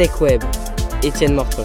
TechWeb, 0.00 0.42
Étienne 1.02 1.34
Morton. 1.34 1.62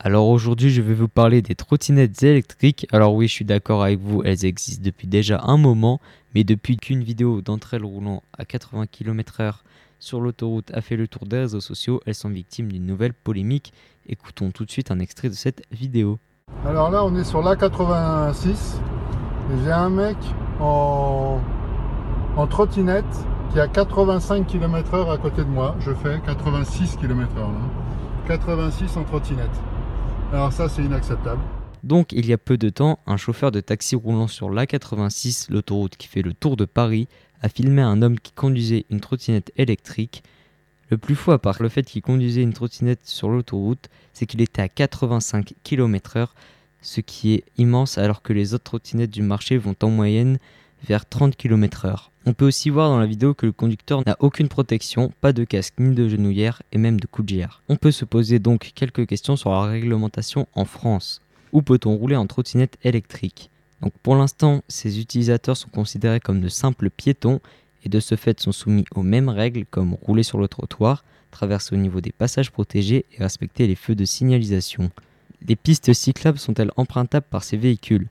Alors 0.00 0.26
aujourd'hui, 0.26 0.70
je 0.70 0.82
vais 0.82 0.94
vous 0.94 1.06
parler 1.06 1.40
des 1.40 1.54
trottinettes 1.54 2.20
électriques. 2.24 2.88
Alors 2.90 3.14
oui, 3.14 3.28
je 3.28 3.32
suis 3.32 3.44
d'accord 3.44 3.84
avec 3.84 4.00
vous, 4.00 4.24
elles 4.24 4.44
existent 4.44 4.82
depuis 4.84 5.06
déjà 5.06 5.40
un 5.44 5.56
moment, 5.56 6.00
mais 6.34 6.42
depuis 6.42 6.78
qu'une 6.78 7.04
vidéo 7.04 7.42
d'entre 7.42 7.74
elles 7.74 7.84
roulant 7.84 8.24
à 8.36 8.44
80 8.44 8.88
km/h 8.88 9.58
sur 10.00 10.20
l'autoroute 10.20 10.72
a 10.74 10.80
fait 10.80 10.96
le 10.96 11.06
tour 11.06 11.26
des 11.26 11.38
réseaux 11.38 11.60
sociaux, 11.60 12.00
elles 12.06 12.16
sont 12.16 12.30
victimes 12.30 12.72
d'une 12.72 12.86
nouvelle 12.86 13.14
polémique. 13.14 13.72
Écoutons 14.08 14.50
tout 14.50 14.64
de 14.64 14.70
suite 14.72 14.90
un 14.90 14.98
extrait 14.98 15.28
de 15.28 15.34
cette 15.34 15.62
vidéo. 15.70 16.18
Alors 16.66 16.90
là, 16.90 17.04
on 17.04 17.14
est 17.14 17.22
sur 17.22 17.40
l'A86 17.40 18.48
et 18.48 19.64
j'ai 19.64 19.70
un 19.70 19.90
mec 19.90 20.16
en, 20.58 21.38
en 22.36 22.46
trottinette 22.46 23.04
qui 23.52 23.60
a 23.60 23.68
85 23.68 24.46
km/h 24.46 25.12
à 25.12 25.18
côté 25.18 25.44
de 25.44 25.48
moi. 25.48 25.76
Je 25.80 25.92
fais 25.92 26.20
86 26.24 26.96
km/h. 26.96 27.38
là. 27.38 27.48
86 28.26 28.96
en 28.96 29.04
trottinette. 29.04 29.50
Alors 30.32 30.52
ça, 30.52 30.68
c'est 30.68 30.82
inacceptable. 30.82 31.40
Donc 31.82 32.12
il 32.12 32.26
y 32.26 32.32
a 32.32 32.38
peu 32.38 32.56
de 32.56 32.68
temps, 32.68 33.00
un 33.06 33.16
chauffeur 33.16 33.50
de 33.50 33.60
taxi 33.60 33.96
roulant 33.96 34.28
sur 34.28 34.50
l'A86, 34.50 35.50
l'autoroute 35.50 35.96
qui 35.96 36.08
fait 36.08 36.22
le 36.22 36.32
tour 36.32 36.56
de 36.56 36.64
Paris, 36.64 37.08
a 37.42 37.48
filmé 37.48 37.82
un 37.82 38.02
homme 38.02 38.20
qui 38.20 38.32
conduisait 38.32 38.86
une 38.88 39.00
trottinette 39.00 39.52
électrique. 39.56 40.22
Le 40.90 40.96
plus 40.96 41.16
fou 41.16 41.32
à 41.32 41.38
part 41.38 41.60
le 41.60 41.68
fait 41.68 41.82
qu'il 41.82 42.00
conduisait 42.00 42.42
une 42.42 42.52
trottinette 42.52 43.00
sur 43.04 43.30
l'autoroute, 43.30 43.90
c'est 44.12 44.26
qu'il 44.26 44.40
était 44.40 44.62
à 44.62 44.68
85 44.68 45.54
km/h, 45.64 46.28
ce 46.80 47.00
qui 47.00 47.34
est 47.34 47.44
immense 47.58 47.98
alors 47.98 48.22
que 48.22 48.32
les 48.32 48.54
autres 48.54 48.64
trottinettes 48.64 49.10
du 49.10 49.22
marché 49.22 49.58
vont 49.58 49.74
en 49.82 49.88
moyenne 49.88 50.38
vers 50.86 51.08
30 51.08 51.36
km/h. 51.36 52.10
On 52.24 52.34
peut 52.34 52.46
aussi 52.46 52.70
voir 52.70 52.88
dans 52.88 53.00
la 53.00 53.06
vidéo 53.06 53.34
que 53.34 53.46
le 53.46 53.52
conducteur 53.52 54.02
n'a 54.06 54.16
aucune 54.20 54.48
protection, 54.48 55.12
pas 55.20 55.32
de 55.32 55.44
casque 55.44 55.74
ni 55.78 55.94
de 55.94 56.08
genouillère 56.08 56.62
et 56.70 56.78
même 56.78 57.00
de 57.00 57.08
gouttière. 57.10 57.62
On 57.68 57.76
peut 57.76 57.90
se 57.90 58.04
poser 58.04 58.38
donc 58.38 58.72
quelques 58.74 59.06
questions 59.06 59.36
sur 59.36 59.50
la 59.50 59.62
réglementation 59.62 60.46
en 60.54 60.64
France. 60.64 61.20
Où 61.52 61.62
peut-on 61.62 61.96
rouler 61.96 62.16
en 62.16 62.26
trottinette 62.26 62.78
électrique? 62.84 63.50
Donc 63.80 63.92
pour 64.02 64.14
l'instant, 64.14 64.62
ces 64.68 65.00
utilisateurs 65.00 65.56
sont 65.56 65.68
considérés 65.68 66.20
comme 66.20 66.40
de 66.40 66.48
simples 66.48 66.90
piétons 66.90 67.40
et 67.84 67.88
de 67.88 67.98
ce 67.98 68.14
fait 68.14 68.38
sont 68.38 68.52
soumis 68.52 68.84
aux 68.94 69.02
mêmes 69.02 69.28
règles 69.28 69.66
comme 69.66 69.94
rouler 69.94 70.22
sur 70.22 70.38
le 70.38 70.46
trottoir, 70.46 71.04
traverser 71.32 71.74
au 71.74 71.78
niveau 71.78 72.00
des 72.00 72.12
passages 72.12 72.52
protégés 72.52 73.04
et 73.12 73.22
respecter 73.22 73.66
les 73.66 73.74
feux 73.74 73.96
de 73.96 74.04
signalisation. 74.04 74.90
Les 75.46 75.56
pistes 75.56 75.92
cyclables 75.92 76.38
sont-elles 76.38 76.70
empruntables 76.76 77.26
par 77.28 77.42
ces 77.42 77.56
véhicules? 77.56 78.08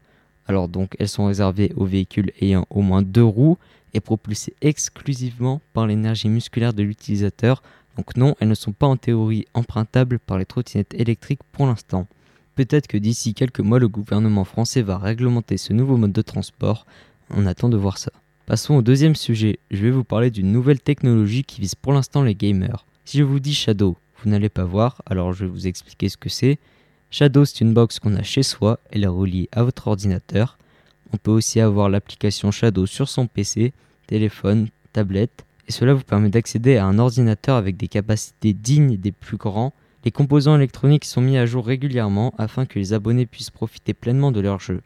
Alors 0.47 0.67
donc 0.67 0.95
elles 0.99 1.07
sont 1.07 1.25
réservées 1.25 1.71
aux 1.75 1.85
véhicules 1.85 2.31
ayant 2.41 2.65
au 2.69 2.81
moins 2.81 3.01
deux 3.01 3.23
roues 3.23 3.57
et 3.93 3.99
propulsées 3.99 4.53
exclusivement 4.61 5.61
par 5.73 5.87
l'énergie 5.87 6.29
musculaire 6.29 6.73
de 6.73 6.83
l'utilisateur. 6.83 7.61
Donc 7.97 8.15
non, 8.15 8.35
elles 8.39 8.47
ne 8.47 8.55
sont 8.55 8.71
pas 8.71 8.87
en 8.87 8.97
théorie 8.97 9.45
empruntables 9.53 10.19
par 10.19 10.37
les 10.37 10.45
trottinettes 10.45 10.93
électriques 10.93 11.41
pour 11.51 11.65
l'instant. 11.65 12.07
Peut-être 12.55 12.87
que 12.87 12.97
d'ici 12.97 13.33
quelques 13.33 13.59
mois 13.59 13.79
le 13.79 13.87
gouvernement 13.87 14.43
français 14.43 14.81
va 14.81 14.97
réglementer 14.97 15.57
ce 15.57 15.73
nouveau 15.73 15.97
mode 15.97 16.13
de 16.13 16.21
transport. 16.21 16.85
On 17.29 17.45
attend 17.45 17.69
de 17.69 17.77
voir 17.77 17.97
ça. 17.97 18.11
Passons 18.45 18.75
au 18.75 18.81
deuxième 18.81 19.15
sujet. 19.15 19.59
Je 19.71 19.83
vais 19.83 19.91
vous 19.91 20.03
parler 20.03 20.31
d'une 20.31 20.51
nouvelle 20.51 20.79
technologie 20.79 21.43
qui 21.43 21.61
vise 21.61 21.75
pour 21.75 21.93
l'instant 21.93 22.23
les 22.23 22.35
gamers. 22.35 22.85
Si 23.05 23.17
je 23.17 23.23
vous 23.23 23.39
dis 23.39 23.53
Shadow, 23.53 23.97
vous 24.21 24.29
n'allez 24.29 24.49
pas 24.49 24.65
voir, 24.65 25.01
alors 25.05 25.33
je 25.33 25.45
vais 25.45 25.51
vous 25.51 25.67
expliquer 25.67 26.09
ce 26.09 26.17
que 26.17 26.29
c'est. 26.29 26.59
Shadow, 27.13 27.43
c'est 27.43 27.59
une 27.59 27.73
box 27.73 27.99
qu'on 27.99 28.15
a 28.15 28.23
chez 28.23 28.41
soi, 28.41 28.79
elle 28.89 29.03
est 29.03 29.07
reliée 29.07 29.49
à 29.51 29.63
votre 29.63 29.89
ordinateur. 29.89 30.57
On 31.13 31.17
peut 31.17 31.31
aussi 31.31 31.59
avoir 31.59 31.89
l'application 31.89 32.51
Shadow 32.51 32.85
sur 32.85 33.09
son 33.09 33.27
PC, 33.27 33.73
téléphone, 34.07 34.69
tablette, 34.93 35.45
et 35.67 35.73
cela 35.73 35.93
vous 35.93 36.05
permet 36.05 36.29
d'accéder 36.29 36.77
à 36.77 36.85
un 36.85 36.99
ordinateur 36.99 37.57
avec 37.57 37.75
des 37.75 37.89
capacités 37.89 38.53
dignes 38.53 38.95
des 38.95 39.11
plus 39.11 39.35
grands. 39.35 39.73
Les 40.05 40.11
composants 40.11 40.55
électroniques 40.55 41.03
sont 41.03 41.19
mis 41.19 41.37
à 41.37 41.45
jour 41.45 41.65
régulièrement 41.65 42.33
afin 42.37 42.65
que 42.65 42.79
les 42.79 42.93
abonnés 42.93 43.25
puissent 43.25 43.49
profiter 43.49 43.93
pleinement 43.93 44.31
de 44.31 44.39
leur 44.39 44.61
jeu. 44.61 44.81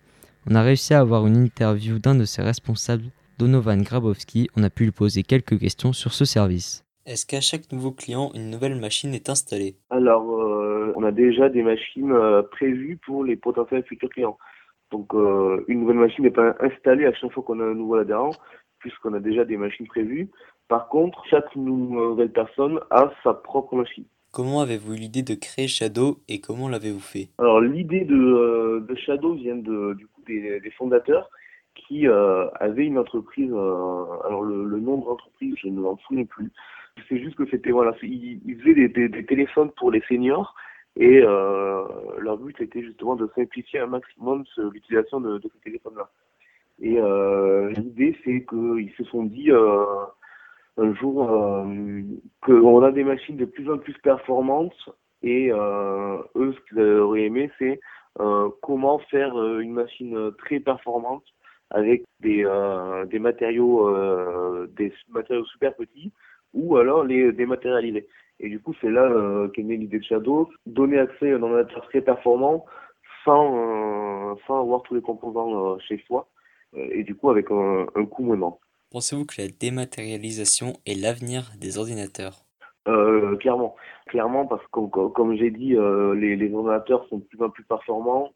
On 0.50 0.56
a 0.56 0.64
réussi 0.64 0.96
à 0.96 1.02
avoir 1.02 1.28
une 1.28 1.38
interview 1.38 2.00
d'un 2.00 2.16
de 2.16 2.26
ses 2.26 2.42
responsables, 2.42 3.12
Donovan 3.38 3.84
Grabowski, 3.84 4.50
on 4.56 4.64
a 4.64 4.72
pu 4.72 4.86
lui 4.86 4.92
poser 4.92 5.22
quelques 5.22 5.60
questions 5.60 5.94
sur 5.94 6.14
ce 6.14 6.26
service. 6.26 6.86
Est-ce 7.06 7.28
qu'à 7.28 7.40
chaque 7.42 7.72
nouveau 7.72 7.92
client, 7.92 8.32
une 8.34 8.50
nouvelle 8.50 8.80
machine 8.80 9.14
est 9.14 9.30
installée? 9.30 9.78
Alors, 9.92 10.24
euh, 10.32 10.55
on 10.96 11.04
a 11.04 11.12
déjà 11.12 11.50
des 11.50 11.62
machines 11.62 12.12
euh, 12.12 12.42
prévues 12.42 12.98
pour 13.06 13.24
les 13.24 13.36
potentiels 13.36 13.84
futurs 13.84 14.10
clients. 14.10 14.38
Donc, 14.92 15.14
euh, 15.14 15.64
une 15.68 15.82
nouvelle 15.82 15.98
machine 15.98 16.24
n'est 16.24 16.32
pas 16.32 16.56
installée 16.60 17.06
à 17.06 17.14
chaque 17.14 17.32
fois 17.32 17.44
qu'on 17.44 17.60
a 17.60 17.66
un 17.66 17.74
nouveau 17.74 17.96
adhérent, 17.96 18.32
puisqu'on 18.80 19.14
a 19.14 19.20
déjà 19.20 19.44
des 19.46 19.58
machines 19.58 19.88
prévues. 19.88 20.30
Par 20.68 20.88
contre, 20.90 21.24
chaque 21.30 21.56
nouvelle 21.56 22.32
personne 22.32 22.80
a 22.90 23.12
sa 23.24 23.34
propre 23.34 23.76
machine. 23.76 24.06
Comment 24.32 24.62
avez-vous 24.62 24.94
eu 24.96 24.98
l'idée 24.98 25.24
de 25.24 25.36
créer 25.36 25.68
Shadow 25.68 26.18
et 26.28 26.40
comment 26.42 26.68
l'avez-vous 26.70 27.00
fait? 27.00 27.30
Alors, 27.38 27.62
l'idée 27.62 28.06
de, 28.06 28.16
euh, 28.16 28.80
de 28.88 28.96
Shadow 28.96 29.34
vient 29.34 29.56
de, 29.56 29.94
du 29.94 30.08
coup 30.08 30.22
des, 30.28 30.60
des 30.60 30.72
fondateurs 30.72 31.30
qui 31.76 32.08
euh, 32.08 32.48
avaient 32.60 32.86
une 32.86 32.98
entreprise. 32.98 33.52
euh, 33.52 34.06
alors, 34.28 34.44
le, 34.44 34.66
le 34.66 34.80
nom 34.80 34.98
de 34.98 35.06
l'entreprise, 35.06 35.56
je 35.62 35.68
ne 35.68 35.80
m'en 35.80 35.98
souviens 36.00 36.26
plus. 36.26 36.52
C'est 37.10 37.20
juste 37.20 37.36
que 37.36 37.46
c'était 37.50 37.72
voilà, 37.72 37.94
ils, 38.02 38.40
ils 38.46 38.60
faisaient 38.60 38.74
des, 38.74 38.88
des, 38.90 39.10
des 39.10 39.26
téléphones 39.26 39.72
pour 39.72 39.92
les 39.92 40.02
seniors 40.08 40.56
et 40.96 41.22
euh, 41.24 41.84
leur 42.20 42.38
but 42.38 42.60
était 42.62 42.82
justement 42.82 43.16
de 43.16 43.30
simplifier 43.36 43.80
un 43.80 43.88
maximum 43.88 44.46
ce- 44.56 44.70
l'utilisation 44.72 45.20
de, 45.20 45.38
de 45.38 45.50
ces 45.54 45.60
téléphones-là. 45.60 46.10
Et 46.82 47.00
euh, 47.00 47.70
l'idée, 47.72 48.18
c'est 48.24 48.46
qu'ils 48.46 48.92
se 48.98 49.04
sont 49.06 49.24
dit 49.24 49.52
euh, 49.52 49.86
un 50.78 50.94
jour 50.96 51.26
qu'on 52.46 52.84
a 52.84 52.92
des 52.92 53.04
machines 53.04 53.38
de 53.38 53.46
plus 53.46 53.70
en 53.72 53.78
plus 53.78 53.94
performantes 54.00 54.90
et 55.24 55.50
eux, 55.52 56.54
ce 56.54 56.60
qu'ils 56.70 56.82
auraient 56.82 57.24
aimé, 57.24 57.50
c'est 57.58 57.80
comment 58.62 59.00
faire 59.00 59.34
une 59.60 59.72
machine 59.74 60.32
très 60.38 60.60
performante 60.60 61.24
avec 61.72 62.04
des, 62.20 62.44
euh, 62.46 63.06
des 63.06 63.20
matériaux 63.20 63.88
euh, 63.90 64.68
des 64.78 64.94
matériaux 65.10 65.46
super 65.46 65.74
petits 65.76 66.12
ou 66.56 66.78
alors 66.78 67.04
les 67.04 67.32
dématérialisés. 67.32 68.08
Et 68.40 68.50
du 68.50 68.60
coup, 68.60 68.74
c'est 68.82 68.90
là 68.90 69.04
euh, 69.04 69.48
qu'est 69.50 69.64
née 69.64 69.78
l'idée 69.78 70.00
de 70.00 70.04
Shadow, 70.04 70.50
donner 70.66 71.00
accès 71.00 71.32
à 71.32 71.36
un 71.36 71.44
ordinateur 71.44 71.88
très 71.88 72.02
performant 72.02 72.66
sans, 73.24 73.56
euh, 73.56 74.36
sans 74.48 74.62
avoir 74.62 74.82
tous 74.84 74.96
les 74.96 75.02
composants 75.02 75.74
euh, 75.74 75.78
chez 75.80 76.04
soi, 76.08 76.28
et 76.76 77.04
du 77.04 77.16
coup 77.16 77.30
avec 77.30 77.50
un, 77.52 77.86
un 77.96 78.06
coût 78.06 78.24
moindre. 78.24 78.60
Pensez-vous 78.92 79.26
que 79.26 79.42
la 79.42 79.48
dématérialisation 79.48 80.74
est 80.86 81.00
l'avenir 81.00 81.52
des 81.58 81.78
ordinateurs? 81.78 82.42
Clairement, 83.40 83.76
clairement 84.08 84.46
parce 84.46 84.62
que 84.68 85.08
comme, 85.08 85.36
j'ai 85.36 85.50
dit, 85.50 85.76
les, 86.16 86.36
les 86.36 86.54
ordinateurs 86.54 87.08
sont 87.08 87.18
de 87.18 87.24
plus 87.24 87.42
en 87.42 87.50
plus 87.50 87.64
performants. 87.64 88.32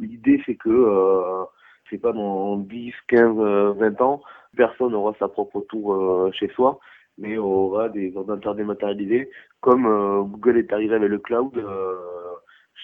L'idée 0.00 0.40
c'est 0.46 0.54
que 0.54 1.46
c'est 1.90 1.98
pas 1.98 2.12
dans 2.12 2.56
10, 2.56 2.92
15, 3.08 3.36
euh, 3.38 3.72
20 3.76 4.00
ans, 4.00 4.22
personne 4.56 4.92
n'aura 4.92 5.14
sa 5.18 5.28
propre 5.28 5.60
tour 5.68 6.30
chez 6.32 6.48
soi, 6.54 6.78
mais 7.18 7.36
aura 7.36 7.88
des 7.88 8.16
ordinateurs 8.16 8.54
dématérialisés. 8.54 9.30
Comme 9.60 9.86
euh, 9.86 10.22
Google 10.22 10.58
est 10.58 10.72
arrivé 10.72 10.94
avec 10.94 11.10
le 11.10 11.18
cloud, 11.18 11.56
euh, 11.58 11.96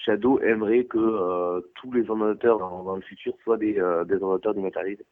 Shadow 0.05 0.39
aimerait 0.41 0.85
que 0.85 0.99
euh, 0.99 1.61
tous 1.75 1.91
les 1.91 2.07
ordinateurs 2.09 2.59
dans, 2.59 2.95
le 2.95 3.01
futur 3.01 3.33
soient 3.43 3.57
des 3.57 3.79
ordinateurs 3.79 4.53
dématérialisés. 4.53 5.05